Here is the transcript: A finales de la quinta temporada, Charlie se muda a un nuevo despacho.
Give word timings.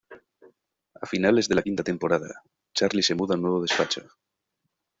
A 1.01 1.05
finales 1.05 1.47
de 1.47 1.53
la 1.53 1.61
quinta 1.61 1.83
temporada, 1.83 2.41
Charlie 2.73 3.03
se 3.03 3.13
muda 3.13 3.35
a 3.35 3.37
un 3.37 3.43
nuevo 3.43 3.61
despacho. 3.61 4.01